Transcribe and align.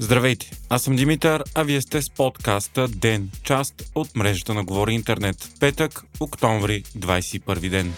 Здравейте, 0.00 0.50
аз 0.68 0.82
съм 0.82 0.96
Димитър, 0.96 1.44
а 1.54 1.62
вие 1.62 1.80
сте 1.80 2.02
с 2.02 2.10
подкаста 2.10 2.88
ДЕН, 2.88 3.30
част 3.42 3.90
от 3.94 4.16
мрежата 4.16 4.54
на 4.54 4.64
Говори 4.64 4.92
Интернет. 4.92 5.36
Петък, 5.60 6.02
октомври, 6.20 6.82
21 6.82 7.68
ден. 7.70 7.92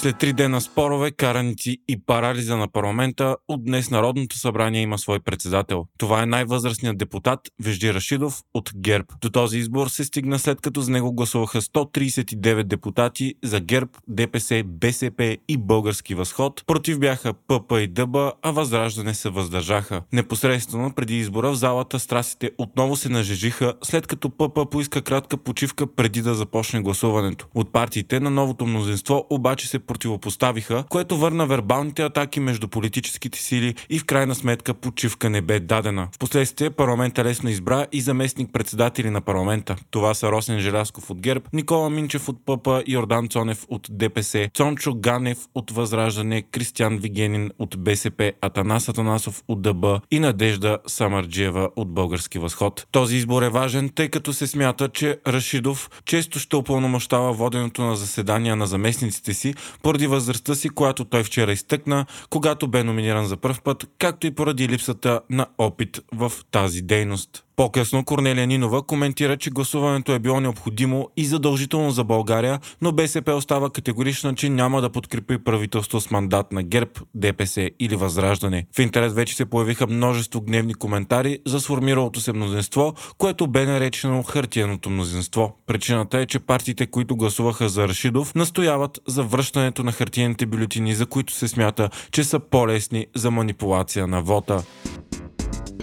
След 0.00 0.18
три 0.18 0.32
дена 0.32 0.60
спорове, 0.60 1.10
караници 1.10 1.78
и 1.88 2.00
парализа 2.06 2.56
на 2.56 2.68
парламента, 2.68 3.36
от 3.48 3.64
днес 3.64 3.90
Народното 3.90 4.38
събрание 4.38 4.82
има 4.82 4.98
свой 4.98 5.20
председател. 5.20 5.84
Това 5.98 6.22
е 6.22 6.26
най-възрастният 6.26 6.98
депутат 6.98 7.40
Вежди 7.62 7.94
Рашидов 7.94 8.42
от 8.54 8.70
ГЕРБ. 8.76 9.06
До 9.20 9.30
този 9.30 9.58
избор 9.58 9.88
се 9.88 10.04
стигна 10.04 10.38
след 10.38 10.60
като 10.60 10.80
за 10.80 10.90
него 10.90 11.12
гласуваха 11.12 11.60
139 11.60 12.62
депутати 12.62 13.34
за 13.44 13.60
ГЕРБ, 13.60 13.90
ДПС, 14.08 14.62
БСП 14.66 15.36
и 15.48 15.56
Български 15.56 16.14
възход. 16.14 16.62
Против 16.66 16.98
бяха 16.98 17.32
ПП 17.34 17.72
и 17.72 17.86
ДБ, 17.86 18.16
а 18.42 18.50
Възраждане 18.50 19.14
се 19.14 19.28
въздържаха. 19.28 20.02
Непосредствено 20.12 20.92
преди 20.94 21.18
избора 21.18 21.50
в 21.50 21.54
залата 21.54 21.98
страстите 21.98 22.50
отново 22.58 22.96
се 22.96 23.08
нажежиха, 23.08 23.74
след 23.82 24.06
като 24.06 24.30
ПП 24.30 24.70
поиска 24.70 25.02
кратка 25.02 25.36
почивка 25.36 25.86
преди 25.86 26.22
да 26.22 26.34
започне 26.34 26.80
гласуването. 26.80 27.46
От 27.54 27.72
партиите 27.72 28.20
на 28.20 28.30
новото 28.30 28.66
мнозинство 28.66 29.26
обаче 29.30 29.68
се 29.68 29.89
противопоставиха, 29.90 30.84
което 30.88 31.16
върна 31.16 31.46
вербалните 31.46 32.02
атаки 32.02 32.40
между 32.40 32.68
политическите 32.68 33.38
сили 33.38 33.74
и 33.90 33.98
в 33.98 34.04
крайна 34.04 34.34
сметка 34.34 34.74
почивка 34.74 35.30
не 35.30 35.42
бе 35.42 35.60
дадена. 35.60 36.08
Впоследствие 36.14 36.70
парламента 36.70 37.24
лесно 37.24 37.50
избра 37.50 37.86
и 37.92 38.00
заместник 38.00 38.52
председатели 38.52 39.10
на 39.10 39.20
парламента. 39.20 39.76
Това 39.90 40.14
са 40.14 40.32
Росен 40.32 40.58
Желясков 40.58 41.10
от 41.10 41.20
ГЕРБ, 41.20 41.44
Никола 41.52 41.90
Минчев 41.90 42.28
от 42.28 42.36
ПП, 42.46 42.68
Йордан 42.86 43.28
Цонев 43.28 43.66
от 43.68 43.88
ДПС, 43.90 44.48
Цончо 44.54 44.94
Ганев 44.94 45.38
от 45.54 45.70
Възраждане, 45.70 46.42
Кристиян 46.42 46.98
Вигенин 46.98 47.50
от 47.58 47.84
БСП, 47.84 48.32
Атанас 48.40 48.88
Атанасов 48.88 49.42
от 49.48 49.62
ДБ 49.62 49.84
и 50.10 50.20
Надежда 50.20 50.78
Самарджиева 50.86 51.70
от 51.76 51.94
Български 51.94 52.38
възход. 52.38 52.86
Този 52.92 53.16
избор 53.16 53.42
е 53.42 53.48
важен, 53.48 53.88
тъй 53.94 54.08
като 54.08 54.32
се 54.32 54.46
смята, 54.46 54.88
че 54.88 55.18
Рашидов 55.26 55.90
често 56.04 56.38
ще 56.38 56.56
упълномощава 56.56 57.32
воденето 57.32 57.82
на 57.82 57.96
заседания 57.96 58.56
на 58.56 58.66
заместниците 58.66 59.34
си, 59.34 59.54
поради 59.82 60.06
възрастта 60.06 60.54
си, 60.54 60.68
която 60.68 61.04
той 61.04 61.24
вчера 61.24 61.52
изтъкна, 61.52 62.06
когато 62.30 62.68
бе 62.68 62.84
номиниран 62.84 63.26
за 63.26 63.36
първ 63.36 63.56
път, 63.64 63.86
както 63.98 64.26
и 64.26 64.34
поради 64.34 64.68
липсата 64.68 65.20
на 65.30 65.46
опит 65.58 66.00
в 66.12 66.32
тази 66.50 66.82
дейност. 66.82 67.44
По-късно 67.60 68.04
Корнелия 68.04 68.46
Нинова 68.46 68.82
коментира, 68.82 69.36
че 69.36 69.50
гласуването 69.50 70.12
е 70.12 70.18
било 70.18 70.40
необходимо 70.40 71.08
и 71.16 71.24
задължително 71.24 71.90
за 71.90 72.04
България, 72.04 72.60
но 72.82 72.92
БСП 72.92 73.32
остава 73.34 73.70
категорична, 73.70 74.34
че 74.34 74.48
няма 74.48 74.80
да 74.80 74.90
подкрепи 74.90 75.38
правителство 75.38 76.00
с 76.00 76.10
мандат 76.10 76.52
на 76.52 76.62
ГЕРБ, 76.62 76.90
ДПС 77.14 77.70
или 77.80 77.96
Възраждане. 77.96 78.66
В 78.76 78.78
интерес 78.78 79.12
вече 79.12 79.36
се 79.36 79.44
появиха 79.44 79.86
множество 79.86 80.40
гневни 80.40 80.74
коментари 80.74 81.38
за 81.46 81.60
сформиралото 81.60 82.20
се 82.20 82.32
мнозинство, 82.32 82.94
което 83.18 83.46
бе 83.46 83.66
наречено 83.66 84.22
хартияното 84.22 84.90
мнозинство. 84.90 85.56
Причината 85.66 86.18
е, 86.18 86.26
че 86.26 86.38
партиите, 86.38 86.86
които 86.86 87.16
гласуваха 87.16 87.68
за 87.68 87.88
Рашидов, 87.88 88.34
настояват 88.34 89.00
за 89.06 89.22
връщането 89.22 89.82
на 89.82 89.92
хартиените 89.92 90.46
бюлетини, 90.46 90.94
за 90.94 91.06
които 91.06 91.32
се 91.32 91.48
смята, 91.48 91.90
че 92.12 92.24
са 92.24 92.40
по-лесни 92.40 93.06
за 93.14 93.30
манипулация 93.30 94.06
на 94.06 94.22
вота. 94.22 94.62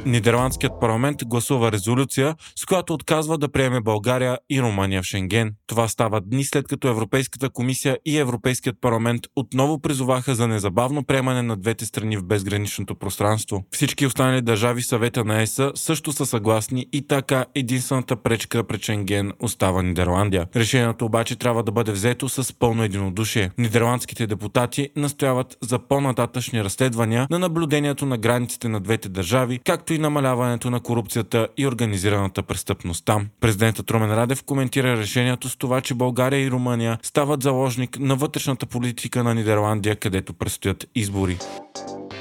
Нидерландският 0.07 0.73
парламент 0.81 1.17
гласува 1.25 1.71
резолюция, 1.71 2.35
с 2.55 2.65
която 2.65 2.93
отказва 2.93 3.37
да 3.37 3.51
приеме 3.51 3.81
България 3.81 4.37
и 4.49 4.61
Румъния 4.61 5.01
в 5.01 5.05
Шенген. 5.05 5.51
Това 5.67 5.87
става 5.87 6.21
дни 6.21 6.43
след 6.43 6.67
като 6.67 6.87
Европейската 6.87 7.49
комисия 7.49 7.97
и 8.05 8.17
Европейският 8.17 8.81
парламент 8.81 9.21
отново 9.35 9.81
призоваха 9.81 10.35
за 10.35 10.47
незабавно 10.47 11.03
приемане 11.03 11.41
на 11.41 11.57
двете 11.57 11.85
страни 11.85 12.17
в 12.17 12.23
безграничното 12.23 12.95
пространство. 12.95 13.63
Всички 13.71 14.05
останали 14.05 14.41
държави 14.41 14.81
съвета 14.81 15.25
на 15.25 15.41
ЕС 15.41 15.61
също 15.75 16.11
са 16.11 16.25
съгласни 16.25 16.85
и 16.93 17.07
така 17.07 17.45
единствената 17.55 18.15
пречка 18.15 18.63
пред 18.63 18.83
Шенген 18.83 19.31
остава 19.39 19.81
Нидерландия. 19.81 20.47
Решението 20.55 21.05
обаче 21.05 21.35
трябва 21.35 21.63
да 21.63 21.71
бъде 21.71 21.91
взето 21.91 22.29
с 22.29 22.53
пълно 22.53 22.83
единодушие. 22.83 23.51
Нидерландските 23.57 24.27
депутати 24.27 24.89
настояват 24.95 25.57
за 25.61 25.79
по-нататъчни 25.79 26.63
разследвания 26.63 27.27
на 27.29 27.39
наблюдението 27.39 28.05
на 28.05 28.17
границите 28.17 28.69
на 28.69 28.79
двете 28.79 29.09
държави, 29.09 29.59
както 29.65 29.93
и 29.93 29.96
и 29.97 29.99
намаляването 29.99 30.69
на 30.69 30.79
корупцията 30.79 31.47
и 31.57 31.67
организираната 31.67 32.43
престъпност 32.43 33.05
там. 33.05 33.27
Президентът 33.39 33.91
Румен 33.91 34.13
Радев 34.13 34.43
коментира 34.43 34.97
решението 34.97 35.49
с 35.49 35.55
това, 35.55 35.81
че 35.81 35.93
България 35.93 36.43
и 36.43 36.51
Румъния 36.51 36.99
стават 37.03 37.43
заложник 37.43 37.99
на 37.99 38.15
вътрешната 38.15 38.65
политика 38.65 39.23
на 39.23 39.33
Нидерландия, 39.35 39.95
където 39.95 40.33
предстоят 40.33 40.85
избори. 40.95 41.37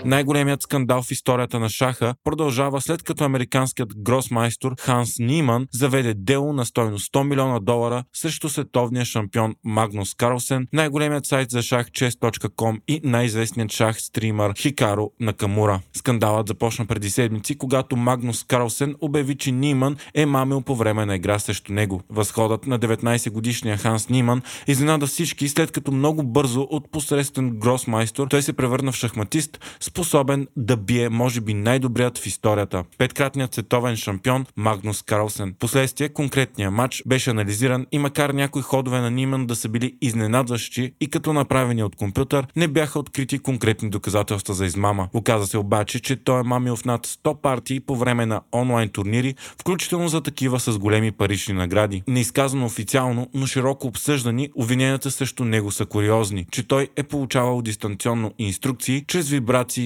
Най-големият 0.07 0.63
скандал 0.63 1.03
в 1.03 1.11
историята 1.11 1.61
на 1.61 1.69
шаха 1.69 2.15
продължава 2.25 2.81
след 2.81 3.03
като 3.03 3.25
американският 3.25 4.03
гросмайстор 4.03 4.75
Ханс 4.81 5.19
Ниман 5.19 5.67
заведе 5.73 6.15
дело 6.15 6.53
на 6.53 6.67
стойност 6.67 7.13
100 7.13 7.23
милиона 7.23 7.61
долара 7.61 8.05
срещу 8.17 8.49
световния 8.49 9.05
шампион 9.05 9.55
Магнус 9.65 10.15
Карлсен, 10.15 10.67
най-големият 10.73 11.27
сайт 11.27 11.51
за 11.51 11.63
шах 11.63 11.91
chess.com 11.91 12.81
и 12.89 13.01
най-известният 13.05 13.73
шах 13.73 14.01
стример 14.01 14.53
Хикаро 14.59 15.11
Накамура. 15.21 15.81
Скандалът 15.97 16.49
започна 16.49 16.87
преди 16.87 17.11
седмици, 17.11 17.59
когато 17.59 17.97
Магнус 17.97 18.45
Карлсен 18.45 18.95
обяви, 19.01 19.37
че 19.37 19.53
Ниман 19.53 19.97
е 20.15 20.27
мамил 20.27 20.61
по 20.61 20.77
време 20.77 21.07
на 21.07 21.17
игра 21.17 21.39
срещу 21.39 21.73
него. 21.73 22.03
Възходът 22.11 22.67
на 22.67 22.79
19 22.79 23.31
годишния 23.31 23.77
Ханс 23.77 24.09
Ниман 24.09 24.43
изненада 24.67 25.07
всички, 25.07 25.49
след 25.49 25.73
като 25.73 25.93
много 25.93 26.23
бързо 26.23 26.61
от 26.71 26.91
посредствен 26.91 27.51
гросмайстор 27.51 28.29
той 28.29 28.43
се 28.43 28.53
превърна 28.53 28.93
в 28.93 28.97
шахматист 28.97 29.59
способен 29.97 30.47
да 30.57 30.77
бие, 30.77 31.09
може 31.09 31.41
би, 31.41 31.55
най-добрият 31.55 32.19
в 32.19 32.27
историята. 32.27 32.85
Петкратният 32.99 33.55
световен 33.55 33.97
шампион 33.97 34.47
Магнус 34.57 35.03
Карлсен. 35.03 35.55
Последствие 35.59 36.09
конкретният 36.09 36.73
матч 36.73 37.03
беше 37.07 37.31
анализиран 37.31 37.87
и 37.93 37.99
макар 37.99 38.31
някои 38.31 38.63
ходове 38.63 39.01
на 39.01 39.11
Ниман 39.11 39.47
да 39.47 39.57
са 39.57 39.69
били 39.69 39.95
изненадващи 40.01 40.93
и 41.01 41.11
като 41.11 41.33
направени 41.33 41.83
от 41.83 41.97
компютър, 41.97 42.47
не 42.57 42.69
бяха 42.69 42.99
открити 42.99 43.39
конкретни 43.39 43.91
доказателства 43.91 44.55
за 44.55 44.67
измама. 44.67 45.09
Оказа 45.15 45.47
се 45.47 45.59
обаче, 45.59 46.01
че 46.01 46.17
той 46.17 46.41
е 46.41 46.43
мамил 46.43 46.77
в 46.77 46.85
над 46.85 47.07
100 47.07 47.41
партии 47.41 47.81
по 47.81 47.97
време 47.97 48.27
на 48.27 48.41
онлайн 48.55 48.89
турнири, 48.89 49.35
включително 49.61 50.09
за 50.09 50.21
такива 50.21 50.61
с 50.61 50.79
големи 50.79 51.13
парични 51.13 51.55
награди. 51.55 52.03
Неизказано 52.09 52.67
официално, 52.67 53.29
но 53.35 53.47
широко 53.47 53.87
обсъждани, 53.87 54.51
обвиненията 54.55 55.11
срещу 55.11 55.45
него 55.45 55.71
са 55.71 55.87
куриозни, 55.87 56.47
че 56.51 56.69
той 56.69 56.89
е 56.97 57.03
получавал 57.03 57.63
дистанционно 57.63 58.33
инструкции 58.39 59.05
чрез 59.09 59.29
вибрации 59.29 59.86